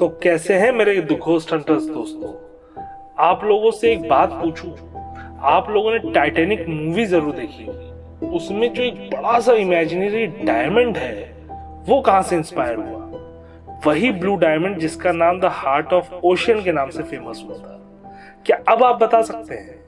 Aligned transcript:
तो 0.00 0.08
कैसे 0.22 0.54
हैं 0.54 0.72
मेरे 0.72 1.00
दुखोस 1.00 1.52
हंटर्स 1.52 1.84
दोस्तों? 1.84 2.32
आप 3.18 3.44
लोगों 3.44 3.70
से 3.70 3.92
एक 3.92 4.08
बात 4.08 4.30
पूछूँ। 4.32 4.76
आप 5.42 5.70
लोगों 5.70 5.92
ने 5.92 5.98
टाइटैनिक 5.98 6.68
मूवी 6.68 7.04
ज़रूर 7.04 7.34
देखी। 7.34 7.64
उसमें 8.26 8.74
जो 8.74 8.82
एक 8.82 8.94
बड़ा 8.94 9.40
सा 9.40 9.52
इमेजिनरी 9.52 10.26
डायमंड 10.26 10.96
है, 10.96 11.36
वो 11.88 12.00
कहाँ 12.00 12.22
से 12.22 12.36
इंस्पायर 12.36 12.74
हुआ? 12.74 13.10
वही 13.86 14.10
ब्लू 14.10 14.36
डायमंड 14.36 14.78
जिसका 14.78 15.12
नाम 15.12 15.40
द 15.40 15.44
हार्ट 15.44 15.92
ऑफ़ 15.92 16.14
ओशियन 16.24 16.62
के 16.62 16.72
नाम 16.72 16.90
से 16.90 17.02
फ़ेमस 17.02 17.44
हुआ 17.48 17.56
था। 17.56 17.80
क्या 18.46 18.58
अब 18.68 18.84
आप 18.84 19.02
बता 19.02 19.22
सकते 19.22 19.54
हैं? 19.54 19.80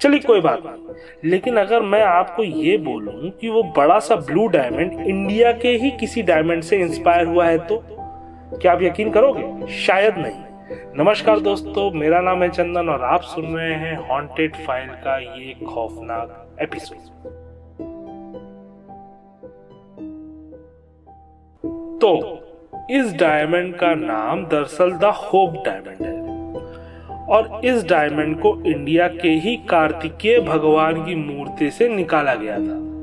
चलिए 0.00 0.20
कोई 0.20 0.40
बात 0.40 0.62
नहीं। 0.66 1.30
लेकिन 1.30 1.56
अगर 1.56 1.80
मैं 1.80 2.02
आपको 2.02 2.42
ये 2.42 2.76
बोलूँ 2.76 3.30
कि 3.30 3.48
वो 3.48 3.62
बड़ा 3.62 3.98
सा 3.98 4.16
ब्लू 4.16 4.46
डायमंड 4.46 4.92
इंडिया 5.06 5.52
के 5.52 5.68
ही 5.68 5.90
किसी 5.90 6.22
डायमंड 6.22 6.62
से 6.62 6.76
इंस्पायर 6.76 7.26
हुआ 7.26 7.46
है 7.46 7.58
तो? 7.58 7.93
क्या 8.52 8.72
आप 8.72 8.82
यकीन 8.82 9.10
करोगे? 9.10 9.66
शायद 9.66 10.14
नहीं। 10.18 10.42
नमस्कार 10.98 11.40
दोस्तों, 11.40 11.90
मेरा 11.90 12.20
नाम 12.20 12.42
है 12.42 12.48
चंदन 12.48 12.88
और 12.88 13.02
आप 13.04 13.20
सुन 13.20 13.44
रहे 13.44 13.74
हैं 13.74 13.96
हॉन्टेड 14.08 14.56
फ़ाइल 14.56 14.88
का 14.88 15.16
ये 15.18 15.54
खौफनाक 15.66 16.58
एपिसोड 16.62 16.98
तो 22.00 22.10
इस 22.90 23.14
डायमंड 23.14 23.74
का 23.74 23.94
नाम 23.94 24.44
दरअसल 24.46 24.92
द 24.92 25.04
होप 25.04 25.54
डायमंड 25.66 26.02
है। 26.02 26.22
और 27.26 27.60
इस 27.64 27.84
डायमंड 27.84 28.40
को 28.40 28.62
इंडिया 28.66 29.08
के 29.08 29.28
ही 29.28 29.56
कार्तिकेय 29.56 30.40
भगवान 30.40 31.04
की 31.04 31.14
मूर्ति 31.14 31.70
से 31.70 31.88
निकाला 31.88 32.34
गया 32.34 32.58
था। 32.58 32.93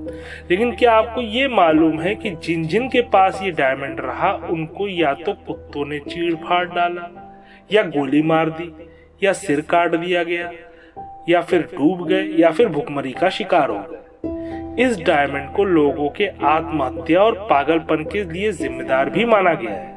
लेकिन 0.49 0.75
क्या 0.75 0.93
आपको 0.93 1.21
ये 1.21 1.47
मालूम 1.47 1.99
है 1.99 2.15
कि 2.15 2.31
जिन 2.31 2.67
जिन 2.67 2.89
के 2.89 3.01
पास 3.01 3.39
ये 3.43 3.51
डायमंड 3.51 3.99
रहा, 3.99 4.33
उनको 4.33 4.87
या 4.87 5.13
तो 5.13 5.33
कुत्तों 5.33 5.85
ने 5.85 5.99
चीड़ 5.99 6.35
फाड़ 6.35 6.65
डाला, 6.65 7.35
या 7.73 7.83
गोली 7.83 8.21
मार 8.21 8.49
दी, 8.49 8.87
या 9.23 9.33
सिर 9.33 9.61
काट 9.61 9.95
दिया 9.95 10.23
गया, 10.23 10.51
या 11.29 11.41
फिर 11.41 11.61
डूब 11.61 12.07
गए, 12.07 12.23
या 12.23 12.51
फिर 12.51 12.67
भुखमरी 12.67 13.11
का 13.11 13.29
शिकार 13.29 13.69
हो 13.69 13.79
गए। 13.79 13.97
इस 14.83 14.99
डायमंड 14.99 15.51
को 15.51 15.63
लोगों 15.63 16.09
के 16.09 16.27
आत्महत्या 16.27 17.21
और 17.21 17.47
पागलपन 17.49 18.03
के 18.03 18.23
लिए 18.23 18.51
जिम्मेदार 18.51 19.09
भी 19.09 19.25
माना 19.25 19.53
गया 19.53 19.71
है। 19.71 19.91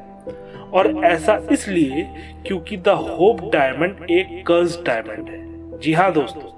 और 0.73 1.05
ऐसा 1.05 1.41
इसलिए 1.53 2.09
क्योंकि 2.47 2.77
द 2.77 2.89
होप 2.89 3.51
डायमंड 3.53 4.11
एक 4.11 4.47
कर्ज 4.47 4.79
डायमंड 4.87 5.29
है। 5.29 5.45
जी 5.79 5.93
हाँ 5.93 6.13
दोस्तों 6.13 6.51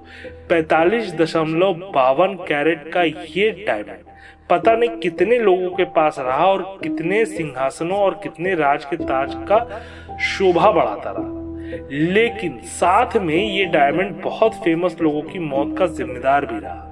पैतालीस 0.49 1.13
दशमलव 1.13 1.73
बावन 1.93 2.33
कैरेट 2.47 2.91
का 2.93 3.03
ये 3.03 3.49
डायमंड 3.67 4.05
पता 4.49 4.75
नहीं 4.75 4.89
कितने 4.99 5.37
लोगों 5.39 5.69
के 5.69 5.83
पास 5.95 6.19
रहा 6.19 6.45
और 6.45 6.61
कितने 6.83 7.23
सिंहासनों 7.25 7.97
और 7.97 8.19
कितने 8.23 8.53
राज 8.55 8.85
के 8.85 8.97
ताज 8.97 9.33
का 9.49 9.57
शोभा 10.27 10.71
बढ़ाता 10.71 11.13
रहा। 11.17 11.79
लेकिन 11.91 12.57
साथ 12.71 13.17
में 13.17 13.35
ये 13.35 13.65
डायमंड 13.65 14.21
बहुत 14.23 14.53
फ़ेमस 14.55 14.95
लोगों 15.01 15.21
की 15.21 15.39
मौत 15.39 15.77
का 15.77 15.87
जिम्मेदार 15.87 16.45
भी 16.45 16.59
रहा। 16.59 16.83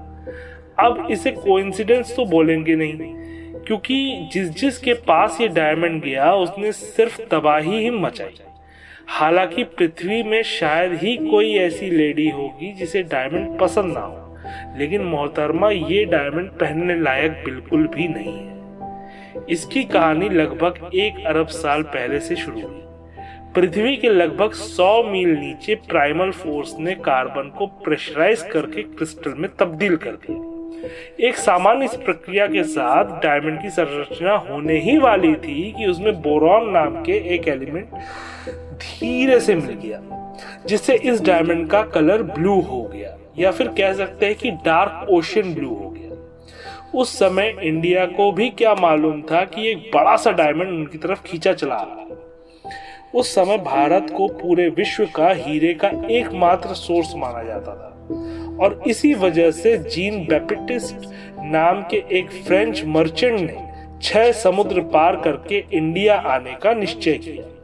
अब 0.78 1.06
इसे 1.10 1.30
कोइंसिडेंस 1.32 2.14
तो 2.16 2.24
बोलेंगे 2.26 2.74
नहीं, 2.76 3.14
क्योंकि 3.66 4.28
जिस 4.32 4.48
जिस 4.50 4.78
के 4.78 4.94
पास 5.06 5.40
ये 5.40 5.48
डायमंड 5.50 6.02
गया, 6.02 6.32
उसने 6.34 6.72
सिर्फ़ 6.72 7.20
तबाही 7.30 7.78
ही 7.78 7.90
मचाई। 7.92 8.38
हालाँकि 9.08 9.64
पृथ्वी 9.64 10.22
में 10.22 10.42
शायद 10.42 10.92
ही 10.92 11.16
कोई 11.16 11.54
ऐसी 11.54 11.90
लेडी 11.90 12.28
होगी 12.28 12.72
जिसे 12.72 13.02
डायमंड 13.02 13.58
पसंद 13.58 13.94
ना 13.94 14.00
हो। 14.00 14.38
लेकिन 14.78 15.02
मोहतरमा, 15.02 15.70
ये 15.70 16.04
डायमंड 16.04 16.50
पहनने 16.50 17.00
लायक 17.00 17.30
बिल्कुल 17.30 17.86
भी 17.86 18.08
नहीं 18.08 18.38
है। 18.38 18.56
इसकी 19.50 19.84
कहानी 19.84 20.28
लगभग 20.28 20.90
एक 20.94 21.26
अरब 21.26 21.46
साल 21.46 21.82
पहले 21.82 22.20
से 22.20 22.36
शुरू 22.36 22.60
हुई। 22.60 22.82
पृथ्वी 23.54 23.96
के 23.96 24.08
लगभग 24.08 24.52
100 24.52 25.02
मील 25.02 25.28
नीचे 25.28 25.74
प्राइमल 25.74 26.30
फोर्स 26.30 26.74
ने 26.78 26.94
कार्बन 26.94 27.50
को 27.58 27.66
प्रेशराइज 27.66 28.42
करके 28.42 28.82
क्रिस्टल 28.82 29.34
में 29.36 29.50
तब्दील 29.60 29.96
कर 29.96 30.10
दिया। 30.10 30.56
एक 31.28 31.36
सामान्य 31.36 31.84
इस 31.84 31.94
प्रक्रिया 31.94 32.46
के 32.46 32.62
साथ 32.62 33.22
डायमंड 33.22 33.62
की 33.62 33.70
संरचना 33.70 34.32
होने 34.32 34.78
ही 34.78 34.98
वाली 34.98 35.34
थी 35.34 35.72
कि 35.72 35.86
उसमें 35.86 36.22
बोरॉन 36.22 36.70
नाम 36.70 37.02
के 37.02 37.34
एक 37.34 37.48
एलिमेंट 37.48 37.86
धीरे 38.76 39.40
से 39.40 39.54
मिल 39.54 39.74
गया, 39.74 40.00
जिससे 40.66 40.94
इस 40.94 41.22
डायमंड 41.22 41.68
का 41.68 41.82
कलर 41.82 42.22
ब्लू 42.22 42.60
हो 42.60 42.82
गया, 42.82 43.18
या 43.38 43.50
फिर 43.50 43.68
कह 43.68 43.92
सकते 43.92 44.26
हैं 44.26 44.34
कि 44.34 44.50
डार्क 44.50 45.10
ओशियन 45.10 45.54
ब्लू 45.54 45.74
हो 45.74 45.90
गया। 45.90 46.06
उस 46.94 47.18
समय 47.18 47.56
इंडिया 47.62 48.06
को 48.06 48.32
भी 48.32 48.48
क्या 48.48 48.74
मालूम 48.74 49.22
था 49.22 49.44
कि 49.44 49.70
एक 49.70 49.90
बड़ा 49.94 50.16
सा 50.16 50.30
डायमंड 50.30 50.68
उनकी 50.68 50.98
तरफ़ 50.98 51.22
खींचा 51.22 51.52
चला। 51.52 51.76
रहा 51.76 52.06
उस 53.14 53.34
समय 53.34 53.58
भारत 53.58 54.06
को 54.16 54.28
पूरे 54.28 54.68
विश्व 54.68 55.06
का 55.06 55.28
हीरे 55.28 55.74
का 55.74 55.90
एकमात्र 56.10 56.68
सोर्स 56.68 57.14
माना 57.16 57.42
जाता 57.42 57.74
था। 57.74 57.92
और 58.64 58.82
इसी 58.86 59.14
वजह 59.14 59.50
से 59.50 59.78
जीन 59.78 60.26
बेपिटिस्ट 60.26 60.96
नाम 61.38 61.82
के 61.82 62.04
एक 62.12 62.30
फ्रेंच 62.30 62.84
मर्चेंट 62.84 63.40
ने 63.40 63.72
छह 64.02 64.32
समुद्र 64.32 64.80
पार 64.80 65.16
करके 65.16 65.64
इंडिया 65.72 66.16
आने 66.16 66.52
का 66.52 66.74
निश्चय 66.74 67.12
किया। 67.12 67.55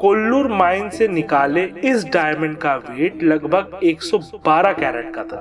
कोल्लूर 0.00 0.48
माइन 0.48 0.88
से 0.90 1.08
निकाले 1.08 1.62
इस 1.84 2.04
डायमंड 2.04 2.56
का 2.56 2.74
वेट 2.76 3.22
लगभग 3.22 3.80
112 3.84 4.72
कैरेट 4.72 5.14
का 5.14 5.24
था 5.24 5.40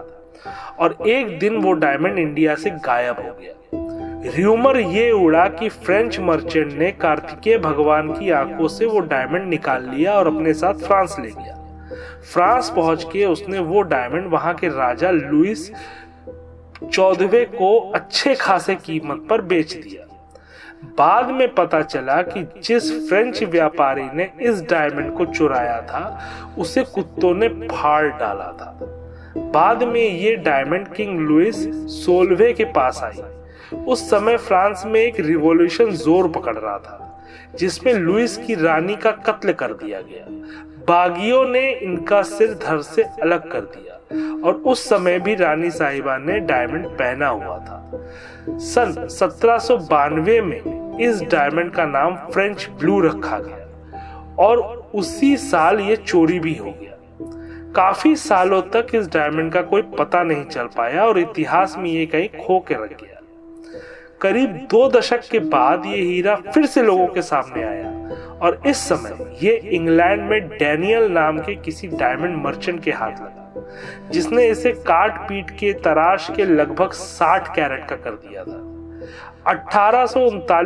और 0.80 0.98
एक 1.08 1.38
दिन 1.40 1.58
वो 1.58 1.74
डायमंड 1.74 2.20
इंडिया 2.20 2.56
से 2.56 2.70
गायब 2.86 3.16
हो 3.18 3.36
गया। 3.42 3.54
र्यूमर 4.36 4.80
ये 4.80 5.12
उड़ा 5.12 5.48
कि 5.50 5.70
फ्रेंच 5.70 6.20
मर्चेंट 6.20 6.74
ने 6.74 6.92
कार्तिकेय 6.92 7.58
भगवान 7.58 8.12
की 8.14 8.30
आँखों 8.32 8.68
से 8.68 8.86
वो 8.86 9.00
डायमंड 9.00 9.50
निकाल 9.50 9.90
लिया 9.90 10.14
और 10.14 10.28
अपने 10.28 10.54
साथ 10.54 10.74
फ्रांस 10.74 11.16
ले 11.20 11.30
गया। 11.30 11.56
फ्रांस 12.34 12.70
पहुँच 12.76 13.04
के 13.04 13.26
उसने 13.26 13.60
वो 13.60 13.82
डायमंड 13.82 14.28
वहाँ 14.28 14.54
के 14.54 14.68
राजा 14.68 15.12
लुइस 15.12 15.72
चौदवे 16.94 17.46
को 17.46 17.78
अच्छे 17.80 18.36
खासे 18.36 18.76
कीमत 18.76 19.28
पर 19.30 19.42
बेच 19.42 19.74
दिया। 19.74 20.07
बाद 20.84 21.30
में 21.30 21.54
पता 21.56 21.82
चला 21.82 22.22
कि 22.22 22.44
जिस 22.64 22.92
फ्रेंच 23.10 23.44
व्यापारी 23.44 24.10
ने 24.14 24.30
इस 24.42 24.62
डायमंड 24.62 25.14
को 25.14 25.26
चुराया 25.26 25.82
था, 25.82 26.20
उसे 26.58 26.84
कुत्तों 26.84 27.34
ने 27.36 27.48
फाड़ 27.48 28.08
डाला 28.08 28.52
था। 28.52 28.78
बाद 29.38 29.84
में 29.84 30.02
ये 30.02 30.36
डायमंड 30.36 30.88
किंग 30.88 31.20
लुइस 31.20 31.58
सोलवे 31.96 32.54
के 32.54 32.66
पास 32.66 33.02
आई। 33.04 33.22
उस 33.78 34.10
समय 34.10 34.38
फ्रांस 34.38 34.84
में 34.86 35.00
एक 35.02 35.20
रिवॉल्यूशन 35.20 35.92
ज़ोर 35.92 36.28
पकड़ 36.28 36.56
रहा 36.58 36.78
था, 36.78 37.24
जिसमें 37.56 37.94
लुइस 37.94 38.38
की 38.38 38.56
रानी 38.56 38.96
का 38.96 39.12
कत्ल 39.12 39.54
कर 39.54 39.74
दिया 39.74 40.02
गया। 40.02 40.26
बागियों 40.88 41.46
ने 41.46 41.72
इनका 41.72 42.22
सिर 42.22 42.54
धर 42.54 42.82
से 42.82 43.04
अलग 43.04 43.52
कर 43.52 43.62
दिया। 43.62 43.87
और 44.14 44.62
उस 44.66 44.90
समय 44.90 45.20
भी 45.20 45.36
रानी 45.36 45.72
साहिबा 45.72 46.18
ने 46.18 46.40
डायमंड 46.40 46.86
पहना 46.88 47.28
हुआ 47.28 47.58
था। 47.58 47.92
सन 48.50 49.08
सत्रह 49.08 50.42
में 50.42 50.98
इस 51.00 51.22
डायमंड 51.22 51.72
का 51.72 51.86
नाम 51.86 52.16
फ्रेंच 52.16 52.70
ब्लू 52.80 53.00
रखा 53.02 53.40
गया 53.40 54.36
और 54.40 54.60
उसी 54.96 55.38
साल 55.38 55.80
ये 55.80 55.96
चोरी 55.96 56.40
भी 56.40 56.56
हो 56.56 56.72
गया। 56.72 56.94
काफ़ी 57.76 58.16
सालों 58.16 58.62
तक 58.62 58.88
इस 58.96 59.08
डायमंड 59.08 59.52
का 59.54 59.62
कोई 59.62 59.82
पता 59.82 60.24
नहीं 60.24 60.46
चल 60.46 60.68
पाया 60.78 61.06
और 61.06 61.20
इतिहास 61.20 61.76
में 61.78 61.90
ये 61.90 62.06
कहीं 62.06 62.30
खो 62.46 62.60
के 62.60 62.74
रख 62.74 62.90
गया। 62.90 63.22
करीब 64.22 64.50
दो 64.72 64.88
दशक 64.90 65.22
के 65.32 65.40
बाद 65.40 65.86
ये 65.86 65.98
हीरा 65.98 66.36
फिर 66.36 66.66
से 66.66 66.82
लोगों 66.84 67.08
के 67.08 67.22
सामने 67.22 67.64
आया 67.64 67.90
और 68.42 68.62
इस 68.68 68.78
समय 68.78 69.38
ये 69.44 69.56
इंग्लैंड 69.56 70.22
में 70.22 70.48
डैनियल 70.48 71.12
नाम 71.12 71.40
के 71.40 71.56
किसी 71.56 71.88
डायमंड 71.88 72.44
मर्चेंट 72.44 72.84
के 72.84 72.92
हाथ 72.92 73.12
लगा। 73.12 73.37
जिसने 74.12 74.48
इसे 74.48 74.72
काट 74.72 75.30
पीट 75.30 75.50
के 75.50 75.74
तराश 75.74 76.28
के 76.36 76.46
लगभग 76.46 76.92
60 76.92 77.56
कैरेट 77.56 77.86
का 77.86 77.96
कर 77.96 78.12
दिया 78.12 78.44
था। 78.44 78.78
अठारह 79.52 80.06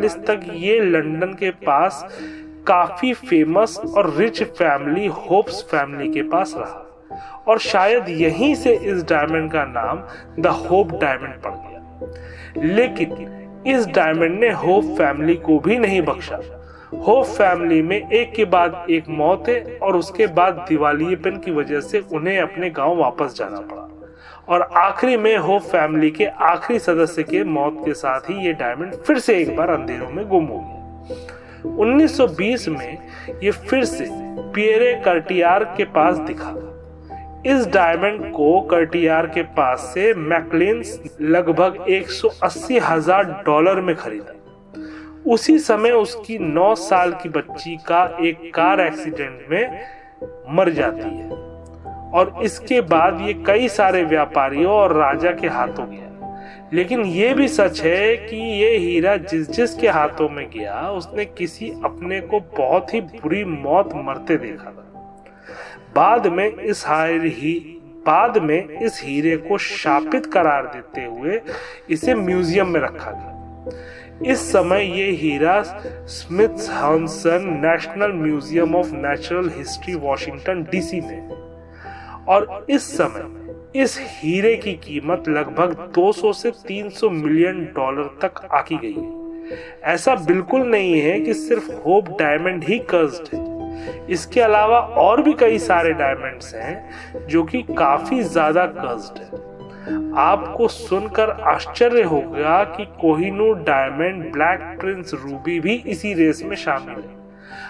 तक 0.09 0.41
ये 0.53 0.79
लंदन 0.79 1.27
के 1.27 1.49
पास 1.49 2.17
काफ़ी 2.67 3.13
फ़ेमस 3.13 3.81
और 3.97 4.13
रिच 4.15 4.43
फैमिली 4.43 5.07
होप्स 5.07 5.63
फैमिली 5.63 6.11
के 6.11 6.21
पास 6.21 6.53
रहा। 6.57 6.87
और 7.47 7.59
शायद 7.59 8.09
यहीं 8.09 8.55
से 8.55 8.75
इस 8.75 9.03
डायमंड 9.03 9.51
का 9.51 9.63
नाम 9.63 10.03
द 10.41 10.47
होप 10.47 10.91
डायमंड 10.91 11.41
पड़ 11.41 11.51
गया। 11.51 11.81
लेकिन 12.63 13.37
इस 13.67 13.85
डायमंड 13.87 14.39
ने 14.39 14.51
होप 14.51 14.83
फैमिली 14.83 15.35
को 15.35 15.59
भी 15.59 15.77
नहीं 15.77 16.01
बख्शा। 16.01 16.60
होप 16.93 17.25
फैमिली 17.25 17.81
में 17.81 18.09
एक 18.09 18.33
के 18.33 18.45
बाद 18.45 18.85
एक 18.89 19.07
मौत 19.09 19.49
है 19.49 19.77
और 19.83 19.95
उसके 19.95 20.27
बाद 20.27 20.65
दिवालीपन 20.69 21.37
की 21.37 21.51
वजह 21.51 21.79
से 21.79 21.99
उन्हें 22.13 22.39
अपने 22.39 22.69
गाँव 22.69 22.97
वापस 22.97 23.35
जाना 23.35 23.59
पड़ा। 23.61 23.87
और 24.49 24.61
आखिरी 24.61 25.17
में 25.17 25.37
हो 25.37 25.59
फैमिली 25.59 26.09
के 26.11 26.25
आखिरी 26.25 26.79
सदस्य 26.79 27.23
के 27.23 27.43
मौत 27.43 27.77
के 27.85 27.93
साथ 27.93 28.19
ही 28.19 28.35
ये 28.45 28.53
डायमंड 28.53 28.95
फिर 28.95 29.19
से 29.19 29.37
एक 29.37 29.55
बार 29.55 29.69
अंधेरों 29.69 30.09
में 30.09 30.27
गुम 30.27 30.45
हो 30.45 30.57
गया 30.57 31.75
1920 31.77 32.67
में 32.67 32.97
ये 33.43 33.51
फिर 33.51 33.83
से 33.85 34.07
पियरे 34.53 34.93
कर्टियार 35.05 35.63
के 35.77 35.83
पास 35.83 36.17
दिखा 36.17 36.53
इस 37.45 37.65
डायमंड 37.67 38.31
को 38.31 38.59
कर्टियार 38.61 39.27
के 39.27 39.41
पास 39.41 39.91
से 39.93 40.13
मैकलिन 40.13 40.83
लगभग 41.21 41.85
एक 41.89 42.07
हज़ार 42.83 43.23
डॉलर 43.45 43.81
में 43.81 43.95
खरीदा। 43.95 44.33
उसी 45.27 45.59
समय 45.59 45.91
उसकी 45.91 46.37
नौ 46.39 46.73
साल 46.75 47.11
की 47.13 47.29
बच्ची 47.29 47.75
का 47.77 48.03
एक 48.21 48.51
कार 48.55 48.79
एक्सीडेंट 48.79 49.45
में 49.51 49.79
मर 50.49 50.69
जाती 50.69 51.17
है। 51.17 51.29
और 52.11 52.33
इसके 52.43 52.81
बाद 52.81 53.21
ये 53.21 53.33
कई 53.47 53.67
सारे 53.69 54.03
व्यापारियों 54.03 54.71
और 54.71 54.95
राजा 54.97 55.31
के 55.31 55.47
हाथों 55.47 55.89
गया 55.89 56.07
लेकिन 56.73 57.01
ये 57.05 57.33
भी 57.33 57.47
सच 57.47 57.81
है 57.81 58.15
कि 58.17 58.35
ये 58.35 58.77
हीरा 58.77 59.15
जिस 59.17 59.49
जिस 59.49 59.73
के 59.75 59.87
हाथों 59.87 60.29
में 60.29 60.49
गया, 60.49 60.89
उसने 60.89 61.25
किसी 61.25 61.69
अपने 61.85 62.19
को 62.21 62.39
बहुत 62.57 62.93
ही 62.93 63.01
बुरी 63.01 63.43
मौत 63.45 63.89
मरते 63.95 64.37
देखा 64.37 64.71
था। 64.71 64.87
बाद 65.95 66.27
में 66.27 66.47
इस 66.47 66.85
हायर 66.87 67.25
ही, 67.25 67.53
बाद 68.05 68.37
में 68.37 68.79
इस 68.79 69.01
हीरे 69.03 69.35
को 69.37 69.57
शापित 69.57 70.25
करार 70.25 70.65
देते 70.65 71.05
हुए 71.05 71.41
इसे 71.89 72.15
म्यूज़ियम 72.15 72.67
में 72.67 72.79
रखा 72.79 73.11
गया। 73.11 73.31
इस 74.25 74.51
समय 74.51 74.83
ये 74.97 75.09
हीरा 75.11 75.61
Smithsonian 76.71 77.45
National 77.63 78.11
Museum 78.13 78.75
of 78.75 78.91
Natural 78.93 79.49
History, 79.49 79.93
Washington 79.95 80.61
DC 80.63 80.99
में 81.01 81.29
और 82.27 82.65
इस 82.69 82.97
समय 82.97 83.81
इस 83.81 83.97
हीरे 84.01 84.55
की 84.55 84.73
कीमत 84.73 85.29
लगभग 85.29 85.75
200 85.95 86.33
से 86.33 86.51
300 86.67 87.09
मिलियन 87.09 87.63
डॉलर 87.75 88.09
तक 88.21 88.45
आकी 88.53 88.77
गई 88.77 88.93
है। 88.93 89.19
ऐसा 89.93 90.15
बिल्कुल 90.25 90.61
नहीं 90.61 90.99
है 91.01 91.19
कि 91.19 91.33
सिर्फ़ 91.33 91.71
होप 91.85 92.09
डायमंड 92.19 92.63
ही 92.63 92.79
कर्ज्ड 92.89 93.35
है। 93.35 93.49
इसके 94.09 94.41
अलावा 94.41 94.79
और 94.79 95.21
भी 95.21 95.33
कई 95.33 95.59
सारे 95.59 95.93
डायमंड्स 95.93 96.53
हैं 96.55 97.27
जो 97.27 97.43
कि 97.43 97.61
काफ़ी 97.77 98.21
ज़्यादा 98.23 98.65
कर्ज्ड 98.65 99.21
है। 99.21 99.29
आपको 100.17 100.67
सुनकर 100.67 101.29
आश्चर्य 101.29 102.03
होगा 102.03 102.63
कि 102.63 102.85
Kohinoor 103.01 103.59
diamond, 103.59 104.31
Black 104.33 104.77
Prince 104.79 105.13
Ruby 105.13 105.59
भी 105.59 105.75
इसी 105.87 106.13
रेस 106.13 106.43
में 106.43 106.55
शामिल 106.55 106.95
है। 106.95 107.19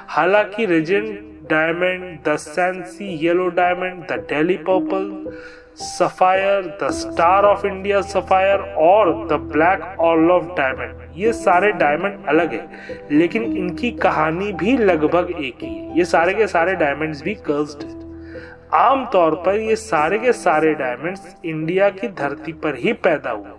हालाँकि 0.07 0.65
Regent 0.65 1.19
diamond, 1.49 2.17
the 2.27 2.35
Sancy, 2.35 3.05
yellow 3.25 3.47
diamond, 3.47 4.05
the 4.11 4.25
Delhi 4.29 4.57
Purple, 4.57 5.31
Sapphire, 5.77 6.77
the 6.83 6.89
Star 6.91 7.45
of 7.45 7.65
India 7.67 8.01
Sapphire 8.01 8.59
और 8.77 9.27
the 9.27 9.33
black 9.51 9.99
all 9.99 10.31
of 10.31 10.45
diamond, 10.45 10.99
ये 11.15 11.33
सारे 11.33 11.71
डायमंड 11.71 12.25
अलग 12.27 12.53
है, 12.53 12.67
लेकिन 13.11 13.43
इनकी 13.43 13.91
कहानी 13.91 14.51
भी 14.53 14.77
लगभग 14.77 15.31
एक 15.39 15.63
ही 15.63 15.73
है। 15.75 15.97
ये 15.97 16.05
सारे 16.05 16.33
के 16.33 16.47
सारे 16.47 16.75
डायमंड्स 16.75 17.23
भी 17.23 17.33
कर्स्ड 17.33 17.87
है। 17.87 18.00
आमतौर 18.73 19.35
पर 19.35 19.59
ये 19.59 19.75
सारे 19.75 20.18
के 20.19 20.33
सारे 20.33 20.73
डायमंड्स 20.73 21.35
इंडिया 21.45 21.89
की 21.89 22.07
धरती 22.07 22.53
पर 22.53 22.75
ही 22.75 22.94
पैदा 22.94 23.31
हुए। 23.31 23.51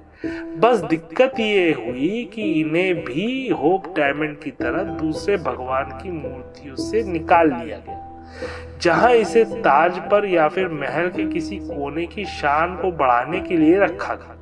बस 0.56 0.78
दिक्कत 0.78 1.40
ये 1.40 1.72
हुई 1.72 2.30
कि 2.34 2.42
इन्हें 2.52 3.04
भी 3.04 3.48
होप 3.48 3.94
डायमंड 3.96 4.38
की 4.38 4.50
तरह 4.50 4.82
दूसरे 4.82 5.36
भगवान 5.36 5.84
की 5.84 6.10
मूर्तियों 6.10 6.76
से 6.76 7.02
निकाल 7.02 7.48
लिया 7.48 7.78
गया। 7.78 8.78
जहाँ 8.82 9.12
इसे 9.12 9.44
ताज 9.44 9.98
पर 9.98 10.26
या 10.26 10.48
फिर 10.48 10.68
महल 10.68 11.08
के 11.08 11.26
किसी 11.26 11.56
कोने 11.56 12.06
की 12.06 12.24
शान 12.24 12.76
को 12.76 12.92
बढ़ाने 12.92 13.40
के 13.40 13.56
लिए 13.56 13.78
रखा 13.78 14.14
गया। 14.14 14.32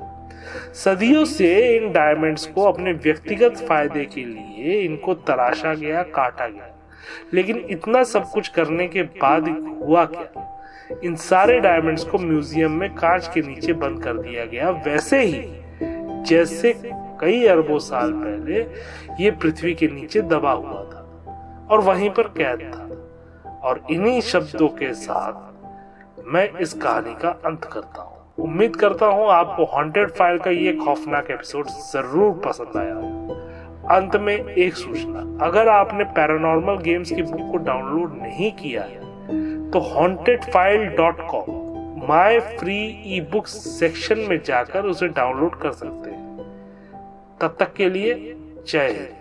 सदियों 0.75 1.25
से 1.25 1.77
इन 1.77 1.93
डायमंड्स 1.93 2.47
को 2.47 2.63
अपने 2.63 2.93
व्यक्तिगत 2.93 3.57
फ़ायदे 3.57 4.05
के 4.05 4.25
लिए 4.25 4.81
इनको 4.81 5.15
तराशा 5.15 5.75
गया, 5.75 6.03
काटा 6.03 6.47
गया। 6.47 6.77
लेकिन 7.35 7.67
इतना 7.71 8.03
सब 8.03 8.31
कुछ 8.31 8.49
करने 8.49 8.89
के 8.89 9.03
बाद 9.03 9.49
हुआ 9.83 10.05
क्या? 10.05 10.57
इन 11.05 11.15
सारे 11.17 11.59
डायमंड्स 11.61 12.05
को 12.05 12.19
म्यूज़ियम 12.19 12.73
में 12.73 12.89
कांच 12.95 13.29
के 13.35 13.43
नीचे 13.43 13.73
बंद 13.75 14.03
कर 14.05 14.17
दिया 14.19 14.45
गया। 14.45 14.71
वैसे 14.87 15.23
ही, 15.23 15.43
जैसे 16.25 16.73
कई 17.21 17.45
अरबों 17.47 17.79
साल 17.79 18.13
पहले, 18.15 18.61
ये 19.21 19.31
पृथ्वी 19.33 19.75
के 19.75 19.89
नीचे 19.89 20.21
दबा 20.23 20.53
हुआ 20.53 20.83
था 20.85 21.67
और 21.71 21.81
वहीं 21.81 22.11
पर 22.11 22.29
कैद 22.39 22.71
था। 22.75 23.59
और 23.61 23.83
इन्हीं 23.91 24.21
शब्दों 24.23 24.69
के 24.69 24.93
साथ 24.95 26.25
मैं 26.27 26.49
इस 26.61 26.73
कहानी 26.73 27.15
का 27.15 27.29
अंत 27.47 27.65
करता 27.65 28.03
हूँ। 28.03 28.19
उम्मीद 28.39 28.77
करता 28.77 29.07
हूँ 29.07 29.27
आपको 29.31 29.65
हॉन्टेड 29.67 30.11
फ़ाइल 30.11 30.39
का 30.39 30.51
ये 30.51 30.73
खौफनाक 30.75 31.31
एपिसोड 31.31 31.67
ज़रूर 31.93 32.33
पसंद 32.47 32.77
आया 32.77 32.95
अंत 33.91 34.17
में 34.17 34.35
एक 34.35 34.75
सूचना, 34.75 35.21
अगर 35.47 35.69
आपने 35.69 36.05
पैरानॉर्मल 36.17 36.77
गेम्स 36.83 37.11
की 37.13 37.23
बुक 37.23 37.51
को 37.51 37.59
डाउनलोड 37.59 38.19
नहीं 38.23 38.51
किया 38.53 38.83
है 38.83 39.00
तो 39.73 39.79
haunted 39.79 40.45
file 40.45 40.87
dot 40.87 41.17
com 41.31 41.61
my 42.09 42.41
free 42.41 42.79
ebook 43.21 43.47
section 43.47 44.19
में 44.19 44.43
जाकर 44.43 44.85
उसे 44.85 45.09
डाउनलोड 45.09 45.61
कर 45.61 45.73
सकते 45.73 46.11
हैं। 46.11 46.37
तब 47.41 47.57
तक 47.61 47.73
के 47.73 47.91
लिए 47.91 48.15
जय 48.69 48.87
हिंद। 48.87 49.20